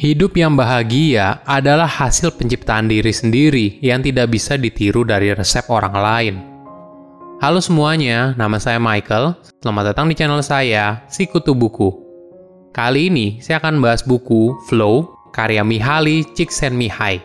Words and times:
Hidup 0.00 0.32
yang 0.32 0.56
bahagia 0.56 1.44
adalah 1.44 1.84
hasil 1.84 2.32
penciptaan 2.40 2.88
diri 2.88 3.12
sendiri 3.12 3.76
yang 3.84 4.00
tidak 4.00 4.32
bisa 4.32 4.56
ditiru 4.56 5.04
dari 5.04 5.28
resep 5.36 5.68
orang 5.68 5.92
lain. 5.92 6.34
Halo 7.44 7.60
semuanya, 7.60 8.32
nama 8.32 8.56
saya 8.56 8.80
Michael. 8.80 9.36
Selamat 9.60 9.92
datang 9.92 10.08
di 10.08 10.16
channel 10.16 10.40
saya, 10.40 11.04
Sikutu 11.04 11.52
Buku. 11.52 11.92
Kali 12.72 13.12
ini 13.12 13.44
saya 13.44 13.60
akan 13.60 13.76
bahas 13.84 14.00
buku 14.00 14.56
Flow 14.72 15.04
karya 15.36 15.60
Mihaly 15.60 16.24
Csikszentmihalyi. 16.32 17.20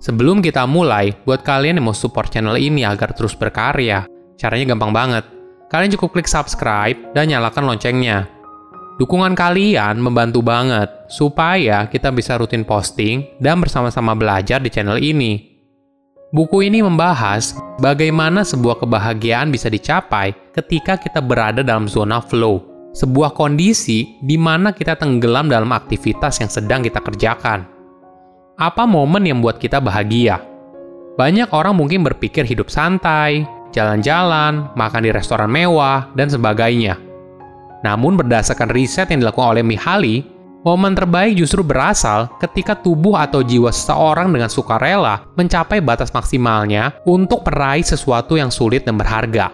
Sebelum 0.00 0.40
kita 0.40 0.64
mulai, 0.64 1.12
buat 1.28 1.44
kalian 1.44 1.76
yang 1.76 1.92
mau 1.92 1.92
support 1.92 2.32
channel 2.32 2.56
ini 2.56 2.88
agar 2.88 3.12
terus 3.12 3.36
berkarya, 3.36 4.08
caranya 4.40 4.72
gampang 4.72 4.96
banget. 4.96 5.28
Kalian 5.68 5.92
cukup 6.00 6.16
klik 6.16 6.28
subscribe 6.32 6.96
dan 7.12 7.28
nyalakan 7.28 7.68
loncengnya 7.68 8.40
Dukungan 9.00 9.32
kalian 9.32 9.96
membantu 10.04 10.44
banget 10.44 11.08
supaya 11.08 11.88
kita 11.88 12.12
bisa 12.12 12.36
rutin 12.36 12.60
posting 12.60 13.24
dan 13.40 13.56
bersama-sama 13.56 14.12
belajar 14.12 14.60
di 14.60 14.68
channel 14.68 15.00
ini. 15.00 15.48
Buku 16.32 16.64
ini 16.64 16.84
membahas 16.84 17.56
bagaimana 17.80 18.44
sebuah 18.44 18.84
kebahagiaan 18.84 19.48
bisa 19.48 19.72
dicapai 19.72 20.32
ketika 20.52 21.00
kita 21.00 21.24
berada 21.24 21.64
dalam 21.64 21.88
zona 21.88 22.20
flow, 22.20 22.60
sebuah 22.92 23.32
kondisi 23.32 24.20
di 24.20 24.36
mana 24.36 24.76
kita 24.76 24.96
tenggelam 24.96 25.48
dalam 25.48 25.72
aktivitas 25.72 26.44
yang 26.44 26.52
sedang 26.52 26.80
kita 26.84 27.00
kerjakan. 27.00 27.64
Apa 28.60 28.84
momen 28.84 29.24
yang 29.24 29.40
membuat 29.40 29.56
kita 29.56 29.80
bahagia? 29.80 30.40
Banyak 31.16 31.52
orang 31.52 31.76
mungkin 31.76 32.04
berpikir 32.04 32.44
hidup 32.44 32.68
santai, 32.68 33.44
jalan-jalan, 33.72 34.72
makan 34.76 35.04
di 35.04 35.10
restoran 35.12 35.52
mewah, 35.52 36.08
dan 36.16 36.32
sebagainya 36.32 37.11
namun 37.82 38.14
berdasarkan 38.14 38.70
riset 38.70 39.10
yang 39.10 39.22
dilakukan 39.22 39.58
oleh 39.58 39.64
Mihaly, 39.66 40.22
momen 40.62 40.94
terbaik 40.94 41.34
justru 41.34 41.66
berasal 41.66 42.30
ketika 42.38 42.78
tubuh 42.78 43.18
atau 43.18 43.42
jiwa 43.42 43.74
seseorang 43.74 44.30
dengan 44.30 44.46
sukarela 44.46 45.26
mencapai 45.34 45.82
batas 45.82 46.14
maksimalnya 46.14 46.94
untuk 47.02 47.42
meraih 47.42 47.82
sesuatu 47.82 48.38
yang 48.38 48.54
sulit 48.54 48.86
dan 48.86 48.94
berharga. 48.94 49.50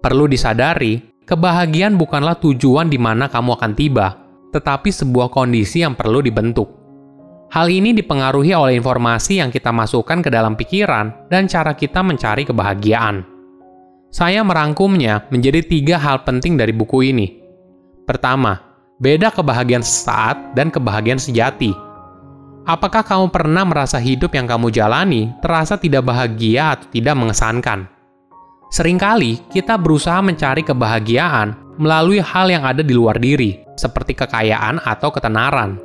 Perlu 0.00 0.24
disadari, 0.24 1.00
kebahagiaan 1.28 2.00
bukanlah 2.00 2.40
tujuan 2.40 2.88
di 2.88 2.96
mana 2.96 3.28
kamu 3.28 3.60
akan 3.60 3.72
tiba, 3.76 4.16
tetapi 4.56 4.88
sebuah 4.88 5.28
kondisi 5.28 5.84
yang 5.84 5.92
perlu 5.92 6.24
dibentuk. 6.24 6.72
Hal 7.52 7.70
ini 7.70 7.94
dipengaruhi 7.94 8.50
oleh 8.56 8.74
informasi 8.74 9.38
yang 9.38 9.54
kita 9.54 9.70
masukkan 9.70 10.18
ke 10.18 10.32
dalam 10.32 10.58
pikiran 10.58 11.30
dan 11.30 11.46
cara 11.46 11.78
kita 11.78 12.02
mencari 12.02 12.42
kebahagiaan. 12.42 13.35
Saya 14.10 14.46
merangkumnya 14.46 15.26
menjadi 15.34 15.60
tiga 15.66 15.98
hal 15.98 16.22
penting 16.22 16.54
dari 16.54 16.70
buku 16.70 17.10
ini. 17.10 17.42
Pertama, 18.06 18.62
beda 19.02 19.34
kebahagiaan 19.34 19.82
sesaat 19.82 20.54
dan 20.54 20.70
kebahagiaan 20.70 21.18
sejati. 21.18 21.74
Apakah 22.66 23.06
kamu 23.06 23.30
pernah 23.30 23.62
merasa 23.62 23.98
hidup 23.98 24.34
yang 24.34 24.46
kamu 24.46 24.74
jalani 24.74 25.30
terasa 25.38 25.78
tidak 25.78 26.06
bahagia 26.06 26.78
atau 26.78 26.86
tidak 26.90 27.14
mengesankan? 27.14 27.86
Seringkali 28.74 29.46
kita 29.54 29.78
berusaha 29.78 30.18
mencari 30.18 30.66
kebahagiaan 30.66 31.78
melalui 31.78 32.18
hal 32.18 32.50
yang 32.50 32.66
ada 32.66 32.82
di 32.82 32.90
luar 32.90 33.22
diri, 33.22 33.62
seperti 33.78 34.18
kekayaan 34.18 34.82
atau 34.82 35.14
ketenaran. 35.14 35.78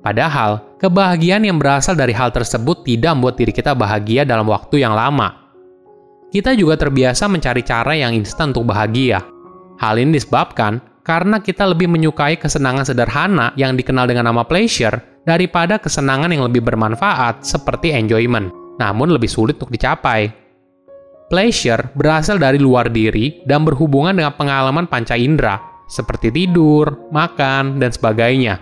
Padahal, 0.00 0.78
kebahagiaan 0.78 1.42
yang 1.42 1.58
berasal 1.58 1.98
dari 1.98 2.14
hal 2.14 2.30
tersebut 2.30 2.86
tidak 2.86 3.18
membuat 3.18 3.34
diri 3.34 3.52
kita 3.52 3.74
bahagia 3.74 4.22
dalam 4.22 4.46
waktu 4.46 4.86
yang 4.86 4.94
lama 4.94 5.49
kita 6.30 6.54
juga 6.54 6.78
terbiasa 6.78 7.26
mencari 7.26 7.66
cara 7.66 7.98
yang 7.98 8.14
instan 8.14 8.54
untuk 8.54 8.70
bahagia. 8.70 9.18
Hal 9.82 9.98
ini 9.98 10.14
disebabkan 10.14 10.78
karena 11.02 11.42
kita 11.42 11.66
lebih 11.66 11.90
menyukai 11.90 12.38
kesenangan 12.38 12.86
sederhana 12.86 13.50
yang 13.58 13.74
dikenal 13.74 14.06
dengan 14.06 14.30
nama 14.30 14.46
pleasure 14.46 14.94
daripada 15.26 15.82
kesenangan 15.82 16.30
yang 16.30 16.46
lebih 16.46 16.62
bermanfaat 16.62 17.42
seperti 17.42 17.90
enjoyment, 17.90 18.54
namun 18.78 19.10
lebih 19.10 19.26
sulit 19.26 19.58
untuk 19.58 19.74
dicapai. 19.74 20.30
Pleasure 21.30 21.90
berasal 21.94 22.38
dari 22.38 22.58
luar 22.58 22.90
diri 22.90 23.42
dan 23.46 23.62
berhubungan 23.62 24.14
dengan 24.14 24.34
pengalaman 24.34 24.86
panca 24.90 25.14
indera, 25.14 25.58
seperti 25.86 26.30
tidur, 26.30 27.10
makan, 27.10 27.78
dan 27.78 27.90
sebagainya. 27.90 28.58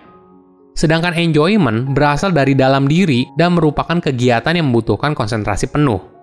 Sedangkan 0.76 1.16
enjoyment 1.16 1.90
berasal 1.92 2.30
dari 2.30 2.54
dalam 2.54 2.86
diri 2.86 3.28
dan 3.34 3.56
merupakan 3.56 3.98
kegiatan 3.98 4.56
yang 4.56 4.70
membutuhkan 4.70 5.16
konsentrasi 5.16 5.68
penuh. 5.72 6.17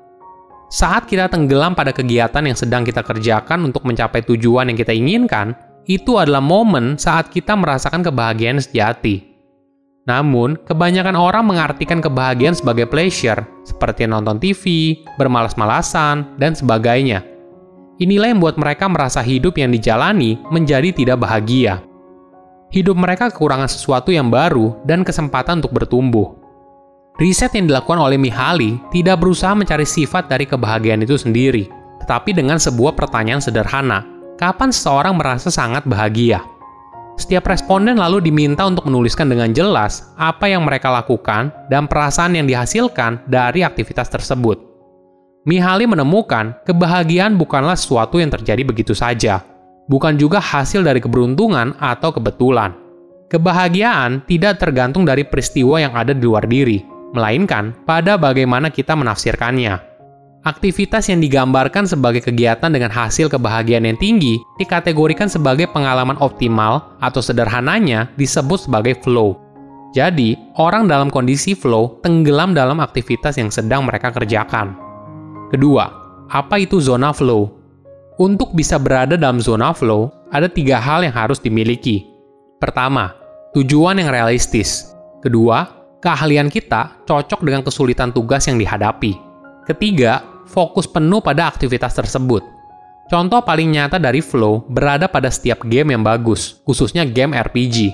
Saat 0.65 1.05
kita 1.05 1.29
tenggelam 1.29 1.77
pada 1.77 1.93
kegiatan 1.93 2.41
yang 2.41 2.57
sedang 2.57 2.81
kita 2.81 3.05
kerjakan 3.05 3.69
untuk 3.69 3.85
mencapai 3.85 4.25
tujuan 4.25 4.73
yang 4.73 4.77
kita 4.77 4.91
inginkan, 4.91 5.53
itu 5.85 6.17
adalah 6.17 6.41
momen 6.41 6.97
saat 6.97 7.29
kita 7.29 7.53
merasakan 7.53 8.01
kebahagiaan 8.01 8.57
sejati. 8.57 9.35
Namun, 10.05 10.57
kebanyakan 10.65 11.17
orang 11.17 11.45
mengartikan 11.45 11.97
kebahagiaan 11.97 12.53
sebagai 12.53 12.85
pleasure, 12.85 13.41
seperti 13.65 14.05
nonton 14.05 14.37
TV, 14.37 14.97
bermalas-malasan, 15.17 16.37
dan 16.37 16.53
sebagainya. 16.53 17.25
Inilah 17.97 18.29
yang 18.29 18.37
membuat 18.37 18.61
mereka 18.61 18.85
merasa 18.85 19.25
hidup 19.25 19.57
yang 19.57 19.73
dijalani 19.73 20.37
menjadi 20.53 20.93
tidak 20.93 21.25
bahagia. 21.25 21.81
Hidup 22.69 22.97
mereka 22.97 23.33
kekurangan 23.33 23.69
sesuatu 23.69 24.13
yang 24.13 24.29
baru 24.29 24.77
dan 24.85 25.01
kesempatan 25.01 25.63
untuk 25.63 25.73
bertumbuh. 25.73 26.44
Riset 27.15 27.55
yang 27.55 27.71
dilakukan 27.71 27.95
oleh 27.95 28.19
Mihaly 28.19 28.75
tidak 28.91 29.23
berusaha 29.23 29.55
mencari 29.55 29.87
sifat 29.87 30.27
dari 30.27 30.43
kebahagiaan 30.43 30.99
itu 31.07 31.15
sendiri, 31.15 31.71
tetapi 32.03 32.35
dengan 32.35 32.59
sebuah 32.59 32.91
pertanyaan 32.91 33.39
sederhana, 33.39 34.03
kapan 34.35 34.67
seseorang 34.67 35.15
merasa 35.15 35.47
sangat 35.47 35.87
bahagia? 35.87 36.43
Setiap 37.15 37.47
responden 37.47 37.95
lalu 37.95 38.19
diminta 38.19 38.67
untuk 38.67 38.91
menuliskan 38.91 39.31
dengan 39.31 39.55
jelas 39.55 40.11
apa 40.19 40.51
yang 40.51 40.67
mereka 40.67 40.91
lakukan 40.91 41.55
dan 41.71 41.87
perasaan 41.87 42.35
yang 42.35 42.43
dihasilkan 42.43 43.23
dari 43.31 43.63
aktivitas 43.63 44.11
tersebut. 44.11 44.59
Mihaly 45.47 45.87
menemukan 45.87 46.51
kebahagiaan 46.67 47.39
bukanlah 47.39 47.79
sesuatu 47.79 48.19
yang 48.19 48.27
terjadi 48.27 48.67
begitu 48.67 48.91
saja, 48.91 49.39
bukan 49.87 50.19
juga 50.19 50.43
hasil 50.43 50.83
dari 50.83 50.99
keberuntungan 50.99 51.79
atau 51.79 52.11
kebetulan. 52.11 52.75
Kebahagiaan 53.31 54.27
tidak 54.27 54.59
tergantung 54.59 55.07
dari 55.07 55.23
peristiwa 55.23 55.79
yang 55.79 55.95
ada 55.95 56.11
di 56.11 56.19
luar 56.19 56.43
diri, 56.43 56.94
melainkan 57.15 57.71
pada 57.87 58.19
bagaimana 58.19 58.67
kita 58.67 58.91
menafsirkannya. 58.93 59.95
Aktivitas 60.45 61.09
yang 61.09 61.25
digambarkan 61.25 61.89
sebagai 61.89 62.21
kegiatan 62.21 62.69
dengan 62.69 62.93
hasil 62.93 63.33
kebahagiaan 63.33 63.89
yang 63.89 63.97
tinggi 63.97 64.37
dikategorikan 64.61 65.25
sebagai 65.25 65.65
pengalaman 65.73 66.21
optimal 66.21 66.93
atau 67.01 67.17
sederhananya 67.17 68.13
disebut 68.13 68.69
sebagai 68.69 69.01
flow. 69.01 69.41
Jadi, 69.97 70.37
orang 70.61 70.85
dalam 70.85 71.09
kondisi 71.09 71.57
flow 71.57 71.97
tenggelam 72.05 72.53
dalam 72.53 72.77
aktivitas 72.77 73.41
yang 73.41 73.49
sedang 73.49 73.89
mereka 73.89 74.13
kerjakan. 74.13 74.77
Kedua, 75.49 75.89
apa 76.29 76.61
itu 76.61 76.77
zona 76.77 77.09
flow? 77.09 77.49
Untuk 78.21 78.53
bisa 78.53 78.77
berada 78.77 79.17
dalam 79.17 79.41
zona 79.41 79.73
flow, 79.73 80.13
ada 80.29 80.45
tiga 80.45 80.77
hal 80.77 81.01
yang 81.01 81.15
harus 81.15 81.41
dimiliki. 81.41 82.05
Pertama, 82.61 83.17
tujuan 83.57 83.97
yang 83.97 84.13
realistis. 84.13 84.93
Kedua, 85.25 85.84
keahlian 86.05 86.53
kita 86.53 87.01
cocok 87.09 87.41
dengan 87.41 87.65
kesulitan 87.65 88.13
tugas 88.13 88.45
yang 88.45 88.61
dihadapi. 88.61 89.17
Ketiga, 89.65 90.21
fokus 90.45 90.85
penuh 90.85 91.17
pada 91.17 91.49
aktivitas 91.49 91.97
tersebut. 91.97 92.45
Contoh 93.09 93.41
paling 93.41 93.73
nyata 93.73 93.97
dari 93.97 94.21
flow 94.21 94.69
berada 94.69 95.09
pada 95.09 95.33
setiap 95.33 95.65
game 95.65 95.97
yang 95.97 96.05
bagus, 96.05 96.61
khususnya 96.61 97.09
game 97.09 97.33
RPG. 97.33 97.89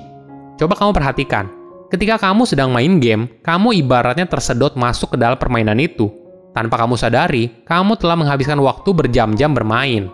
Coba 0.59 0.75
kamu 0.75 0.91
perhatikan, 0.91 1.47
ketika 1.88 2.19
kamu 2.19 2.44
sedang 2.44 2.75
main 2.75 3.00
game, 3.00 3.31
kamu 3.47 3.79
ibaratnya 3.79 4.27
tersedot 4.27 4.75
masuk 4.75 5.16
ke 5.16 5.17
dalam 5.19 5.39
permainan 5.39 5.79
itu. 5.79 6.11
Tanpa 6.51 6.83
kamu 6.83 7.00
sadari, 7.00 7.63
kamu 7.63 7.95
telah 7.95 8.19
menghabiskan 8.19 8.59
waktu 8.59 8.91
berjam-jam 8.91 9.55
bermain. 9.55 10.11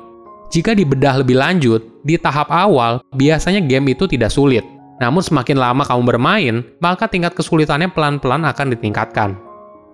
Jika 0.53 0.77
dibedah 0.77 1.17
lebih 1.17 1.41
lanjut, 1.41 1.81
di 2.05 2.13
tahap 2.21 2.53
awal 2.53 3.01
biasanya 3.17 3.59
game 3.65 3.97
itu 3.97 4.05
tidak 4.05 4.29
sulit, 4.29 4.63
namun 4.97 5.21
semakin 5.21 5.57
lama 5.57 5.85
kamu 5.85 6.03
bermain, 6.09 6.55
maka 6.81 7.05
tingkat 7.05 7.37
kesulitannya 7.37 7.93
pelan-pelan 7.93 8.45
akan 8.49 8.73
ditingkatkan. 8.73 9.37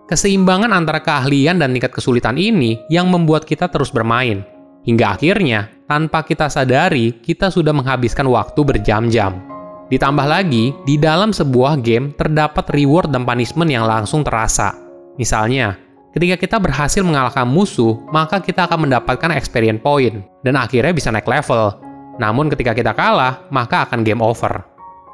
Keseimbangan 0.08 0.72
antara 0.72 1.00
keahlian 1.00 1.60
dan 1.60 1.72
tingkat 1.76 1.96
kesulitan 1.96 2.36
ini 2.40 2.80
yang 2.88 3.08
membuat 3.12 3.44
kita 3.48 3.68
terus 3.72 3.92
bermain. 3.92 4.44
Hingga 4.84 5.16
akhirnya, 5.16 5.72
tanpa 5.88 6.28
kita 6.28 6.52
sadari, 6.52 7.16
kita 7.24 7.48
sudah 7.48 7.72
menghabiskan 7.72 8.28
waktu 8.28 8.60
berjam-jam. 8.68 9.40
Ditambah 9.88 10.28
lagi, 10.28 10.76
di 10.84 11.00
dalam 11.00 11.32
sebuah 11.32 11.80
game 11.80 12.12
terdapat 12.16 12.68
reward 12.76 13.12
dan 13.12 13.24
punishment 13.24 13.72
yang 13.72 13.88
langsung 13.88 14.24
terasa. 14.28 14.76
Misalnya, 15.16 15.80
ketika 16.12 16.36
kita 16.36 16.58
berhasil 16.60 17.00
mengalahkan 17.00 17.48
musuh, 17.48 17.96
maka 18.12 18.44
kita 18.44 18.68
akan 18.68 18.88
mendapatkan 18.88 19.32
experience 19.36 19.80
point, 19.80 20.24
dan 20.44 20.60
akhirnya 20.60 20.92
bisa 20.92 21.12
naik 21.16 21.28
level. 21.28 21.80
Namun 22.20 22.52
ketika 22.52 22.76
kita 22.76 22.92
kalah, 22.92 23.48
maka 23.56 23.88
akan 23.88 24.04
game 24.04 24.20
over. 24.20 24.73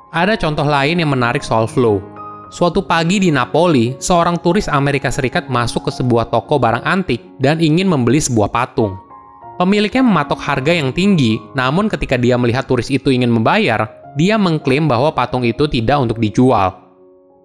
Ada 0.10 0.42
contoh 0.42 0.66
lain 0.66 0.98
yang 0.98 1.14
menarik 1.14 1.46
soal 1.46 1.70
flow. 1.70 2.02
Suatu 2.50 2.82
pagi 2.82 3.22
di 3.22 3.30
Napoli, 3.30 3.94
seorang 4.02 4.42
turis 4.42 4.66
Amerika 4.66 5.14
Serikat 5.14 5.54
masuk 5.54 5.86
ke 5.86 5.92
sebuah 5.94 6.34
toko 6.34 6.58
barang 6.58 6.82
antik 6.82 7.22
dan 7.38 7.62
ingin 7.62 7.86
membeli 7.86 8.18
sebuah 8.18 8.50
patung. 8.50 8.98
Pemiliknya 9.62 10.02
mematok 10.02 10.42
harga 10.42 10.74
yang 10.74 10.90
tinggi, 10.90 11.38
namun 11.54 11.86
ketika 11.86 12.18
dia 12.18 12.42
melihat 12.42 12.66
turis 12.66 12.90
itu 12.90 13.14
ingin 13.14 13.30
membayar, 13.30 13.86
dia 14.18 14.34
mengklaim 14.42 14.90
bahwa 14.90 15.14
patung 15.14 15.46
itu 15.46 15.70
tidak 15.70 16.02
untuk 16.02 16.18
dijual. 16.18 16.74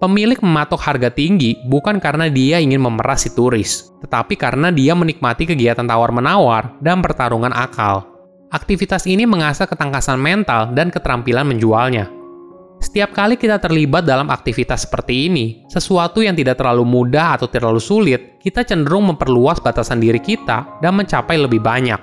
Pemilik 0.00 0.40
mematok 0.40 0.80
harga 0.80 1.12
tinggi 1.12 1.60
bukan 1.68 2.00
karena 2.00 2.32
dia 2.32 2.64
ingin 2.64 2.80
memeras 2.80 3.28
si 3.28 3.30
turis, 3.36 3.92
tetapi 4.00 4.40
karena 4.40 4.72
dia 4.72 4.96
menikmati 4.96 5.44
kegiatan 5.44 5.84
tawar-menawar 5.84 6.80
dan 6.80 7.04
pertarungan 7.04 7.52
akal. 7.52 8.08
Aktivitas 8.48 9.04
ini 9.04 9.28
mengasah 9.28 9.68
ketangkasan 9.68 10.16
mental 10.16 10.72
dan 10.72 10.88
keterampilan 10.88 11.44
menjualnya. 11.44 12.23
Setiap 12.94 13.10
kali 13.10 13.34
kita 13.34 13.58
terlibat 13.58 14.06
dalam 14.06 14.30
aktivitas 14.30 14.86
seperti 14.86 15.26
ini, 15.26 15.66
sesuatu 15.66 16.22
yang 16.22 16.38
tidak 16.38 16.62
terlalu 16.62 16.86
mudah 16.86 17.34
atau 17.34 17.50
terlalu 17.50 17.82
sulit, 17.82 18.38
kita 18.38 18.62
cenderung 18.62 19.10
memperluas 19.10 19.58
batasan 19.58 19.98
diri 19.98 20.22
kita 20.22 20.78
dan 20.78 20.94
mencapai 20.94 21.34
lebih 21.34 21.58
banyak. 21.58 21.98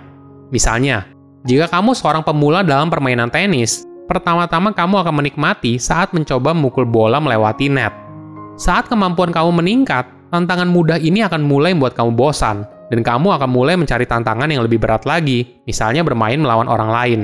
Misalnya, 0.52 1.08
jika 1.48 1.72
kamu 1.72 1.96
seorang 1.96 2.28
pemula 2.28 2.60
dalam 2.60 2.92
permainan 2.92 3.32
tenis, 3.32 3.88
pertama-tama 4.04 4.76
kamu 4.76 5.08
akan 5.08 5.16
menikmati 5.16 5.80
saat 5.80 6.12
mencoba 6.12 6.52
memukul 6.52 6.84
bola 6.84 7.24
melewati 7.24 7.72
net. 7.72 7.96
Saat 8.60 8.92
kemampuan 8.92 9.32
kamu 9.32 9.64
meningkat, 9.64 10.12
tantangan 10.28 10.68
mudah 10.68 11.00
ini 11.00 11.24
akan 11.24 11.40
mulai 11.40 11.72
membuat 11.72 11.96
kamu 11.96 12.20
bosan, 12.20 12.68
dan 12.92 13.00
kamu 13.00 13.40
akan 13.40 13.48
mulai 13.48 13.80
mencari 13.80 14.04
tantangan 14.04 14.52
yang 14.52 14.68
lebih 14.68 14.84
berat 14.84 15.08
lagi, 15.08 15.56
misalnya 15.64 16.04
bermain 16.04 16.44
melawan 16.44 16.68
orang 16.68 16.92
lain. 16.92 17.22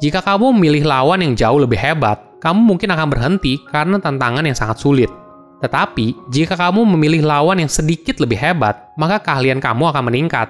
Jika 0.00 0.24
kamu 0.24 0.56
memilih 0.56 0.88
lawan 0.88 1.20
yang 1.20 1.36
jauh 1.36 1.60
lebih 1.60 1.76
hebat, 1.76 2.27
kamu 2.38 2.60
mungkin 2.62 2.90
akan 2.94 3.08
berhenti 3.10 3.58
karena 3.70 3.98
tantangan 3.98 4.46
yang 4.46 4.54
sangat 4.54 4.78
sulit. 4.78 5.10
Tetapi, 5.58 6.30
jika 6.30 6.54
kamu 6.54 6.86
memilih 6.86 7.26
lawan 7.26 7.58
yang 7.58 7.70
sedikit 7.70 8.22
lebih 8.22 8.38
hebat, 8.38 8.94
maka 8.94 9.18
keahlian 9.18 9.58
kamu 9.58 9.90
akan 9.90 10.06
meningkat. 10.06 10.46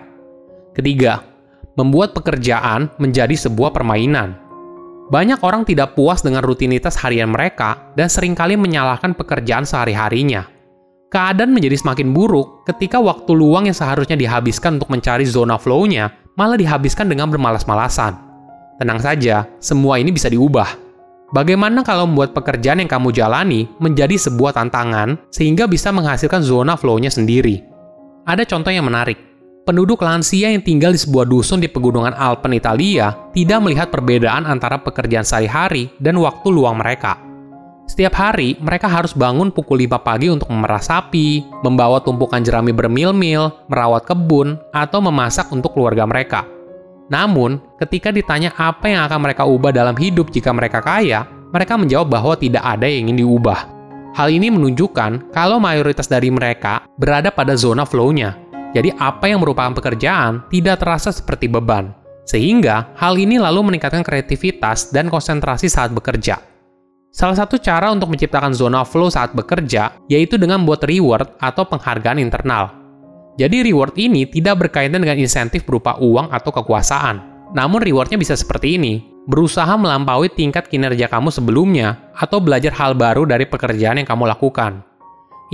Ketiga, 0.77 1.25
membuat 1.81 2.13
pekerjaan 2.13 2.93
menjadi 3.01 3.33
sebuah 3.33 3.73
permainan. 3.73 4.37
Banyak 5.09 5.41
orang 5.41 5.65
tidak 5.65 5.97
puas 5.97 6.21
dengan 6.21 6.45
rutinitas 6.45 7.01
harian 7.01 7.33
mereka 7.33 7.95
dan 7.97 8.13
sering 8.13 8.37
kali 8.37 8.61
menyalahkan 8.61 9.17
pekerjaan 9.17 9.65
sehari-harinya. 9.65 10.45
Keadaan 11.09 11.57
menjadi 11.57 11.81
semakin 11.81 12.13
buruk 12.13 12.69
ketika 12.69 13.01
waktu 13.01 13.33
luang 13.33 13.65
yang 13.65 13.73
seharusnya 13.73 14.21
dihabiskan 14.21 14.77
untuk 14.77 14.93
mencari 14.93 15.25
zona 15.25 15.57
flow-nya 15.57 16.13
malah 16.37 16.61
dihabiskan 16.61 17.09
dengan 17.09 17.33
bermalas-malasan. 17.33 18.13
Tenang 18.77 19.01
saja, 19.01 19.49
semua 19.57 19.97
ini 19.97 20.13
bisa 20.13 20.29
diubah. 20.29 20.88
Bagaimana 21.29 21.85
kalau 21.85 22.09
membuat 22.09 22.33
pekerjaan 22.33 22.81
yang 22.81 22.89
kamu 22.89 23.13
jalani 23.13 23.69
menjadi 23.77 24.17
sebuah 24.17 24.57
tantangan 24.57 25.29
sehingga 25.29 25.69
bisa 25.69 25.93
menghasilkan 25.93 26.41
zona 26.41 26.73
flow-nya 26.73 27.13
sendiri? 27.13 27.61
Ada 28.25 28.49
contoh 28.49 28.73
yang 28.73 28.89
menarik 28.89 29.29
penduduk 29.69 30.01
lansia 30.01 30.49
yang 30.49 30.65
tinggal 30.65 30.97
di 30.97 31.01
sebuah 31.05 31.29
dusun 31.29 31.61
di 31.61 31.69
pegunungan 31.69 32.17
Alpen, 32.17 32.57
Italia, 32.57 33.13
tidak 33.37 33.61
melihat 33.61 33.93
perbedaan 33.93 34.49
antara 34.49 34.81
pekerjaan 34.81 35.29
sehari-hari 35.29 35.93
dan 36.01 36.17
waktu 36.17 36.49
luang 36.49 36.81
mereka. 36.81 37.21
Setiap 37.85 38.17
hari, 38.17 38.57
mereka 38.65 38.89
harus 38.89 39.13
bangun 39.13 39.53
pukul 39.53 39.85
5 39.85 40.01
pagi 40.01 40.33
untuk 40.33 40.49
memerah 40.49 40.81
sapi, 40.81 41.45
membawa 41.61 42.01
tumpukan 42.01 42.41
jerami 42.41 42.73
bermil-mil, 42.73 43.53
merawat 43.69 44.09
kebun, 44.09 44.57
atau 44.73 45.05
memasak 45.05 45.53
untuk 45.53 45.77
keluarga 45.77 46.09
mereka. 46.09 46.49
Namun, 47.09 47.61
ketika 47.81 48.13
ditanya 48.13 48.53
apa 48.57 48.89
yang 48.89 49.05
akan 49.09 49.21
mereka 49.25 49.49
ubah 49.49 49.73
dalam 49.73 49.97
hidup 49.97 50.29
jika 50.29 50.53
mereka 50.53 50.85
kaya, 50.85 51.25
mereka 51.53 51.81
menjawab 51.81 52.09
bahwa 52.13 52.35
tidak 52.37 52.61
ada 52.61 52.85
yang 52.85 53.09
ingin 53.09 53.25
diubah. 53.25 53.69
Hal 54.13 54.29
ini 54.29 54.53
menunjukkan 54.53 55.33
kalau 55.33 55.57
mayoritas 55.57 56.09
dari 56.09 56.29
mereka 56.29 56.85
berada 57.01 57.33
pada 57.33 57.57
zona 57.57 57.89
flow-nya, 57.89 58.37
jadi 58.77 58.93
apa 59.01 59.29
yang 59.31 59.41
merupakan 59.41 59.73
pekerjaan 59.73 60.45
tidak 60.53 60.85
terasa 60.85 61.09
seperti 61.09 61.49
beban. 61.49 61.97
Sehingga 62.29 62.93
hal 63.01 63.17
ini 63.17 63.41
lalu 63.41 63.73
meningkatkan 63.73 64.05
kreativitas 64.05 64.93
dan 64.93 65.09
konsentrasi 65.09 65.73
saat 65.73 65.89
bekerja. 65.97 66.37
Salah 67.09 67.41
satu 67.41 67.57
cara 67.57 67.89
untuk 67.89 68.13
menciptakan 68.13 68.53
zona 68.53 68.85
flow 68.85 69.09
saat 69.09 69.33
bekerja 69.33 69.97
yaitu 70.13 70.37
dengan 70.37 70.61
membuat 70.61 70.85
reward 70.85 71.41
atau 71.41 71.65
penghargaan 71.65 72.21
internal. 72.21 72.88
Jadi 73.39 73.71
reward 73.71 73.95
ini 73.95 74.27
tidak 74.27 74.67
berkaitan 74.67 74.99
dengan 74.99 75.15
insentif 75.15 75.63
berupa 75.63 75.95
uang 76.03 76.35
atau 76.35 76.51
kekuasaan. 76.51 77.23
Namun 77.55 77.79
rewardnya 77.79 78.19
bisa 78.19 78.35
seperti 78.35 78.75
ini, 78.75 78.99
berusaha 79.31 79.79
melampaui 79.79 80.27
tingkat 80.35 80.67
kinerja 80.67 81.07
kamu 81.07 81.31
sebelumnya 81.31 82.11
atau 82.19 82.43
belajar 82.43 82.75
hal 82.75 82.99
baru 82.99 83.31
dari 83.31 83.47
pekerjaan 83.47 84.03
yang 84.03 84.09
kamu 84.11 84.27
lakukan. 84.27 84.83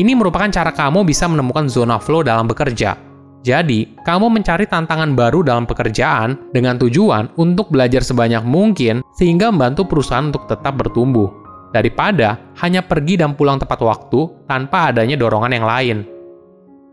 Ini 0.01 0.17
merupakan 0.17 0.49
cara 0.49 0.73
kamu 0.73 1.05
bisa 1.05 1.29
menemukan 1.29 1.69
zona 1.69 2.01
flow 2.01 2.25
dalam 2.25 2.49
bekerja. 2.49 2.97
Jadi, 3.45 4.01
kamu 4.01 4.33
mencari 4.33 4.65
tantangan 4.65 5.13
baru 5.13 5.45
dalam 5.45 5.69
pekerjaan 5.69 6.51
dengan 6.57 6.81
tujuan 6.81 7.37
untuk 7.37 7.69
belajar 7.69 8.01
sebanyak 8.01 8.41
mungkin 8.41 9.05
sehingga 9.13 9.53
membantu 9.53 9.85
perusahaan 9.85 10.33
untuk 10.33 10.49
tetap 10.49 10.81
bertumbuh, 10.81 11.29
daripada 11.77 12.41
hanya 12.65 12.81
pergi 12.81 13.21
dan 13.21 13.37
pulang 13.37 13.61
tepat 13.61 13.85
waktu 13.85 14.49
tanpa 14.49 14.89
adanya 14.89 15.21
dorongan 15.21 15.53
yang 15.53 15.69
lain. 15.69 16.14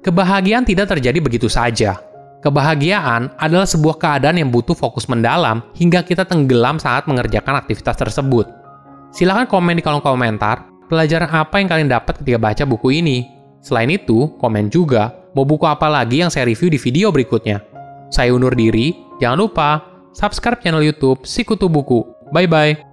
Kebahagiaan 0.02 0.66
tidak 0.66 0.90
terjadi 0.98 1.22
begitu 1.22 1.46
saja. 1.46 2.02
Kebahagiaan 2.42 3.38
adalah 3.38 3.70
sebuah 3.70 4.02
keadaan 4.02 4.42
yang 4.42 4.50
butuh 4.50 4.74
fokus 4.74 5.06
mendalam 5.06 5.62
hingga 5.78 6.02
kita 6.02 6.26
tenggelam 6.26 6.82
saat 6.82 7.06
mengerjakan 7.06 7.62
aktivitas 7.62 7.94
tersebut. 7.94 8.50
Silahkan 9.14 9.46
komen 9.46 9.78
di 9.78 9.86
kolom 9.86 10.02
komentar 10.02 10.66
pelajaran 10.90 11.30
apa 11.30 11.62
yang 11.62 11.70
kalian 11.70 11.90
dapat 11.94 12.18
ketika 12.18 12.42
baca 12.42 12.64
buku 12.66 12.98
ini. 12.98 13.30
Selain 13.62 13.94
itu, 13.94 14.34
komen 14.42 14.74
juga 14.74 15.14
mau 15.38 15.46
buku 15.46 15.70
apa 15.70 15.86
lagi 15.86 16.26
yang 16.26 16.34
saya 16.34 16.50
review 16.50 16.74
di 16.74 16.82
video 16.82 17.14
berikutnya. 17.14 17.62
Saya 18.10 18.34
undur 18.34 18.58
diri, 18.58 18.98
jangan 19.22 19.38
lupa 19.38 19.70
subscribe 20.18 20.60
channel 20.60 20.82
YouTube 20.82 21.24
Sikutu 21.24 21.70
Buku. 21.70 22.04
Bye 22.34 22.50
bye. 22.50 22.91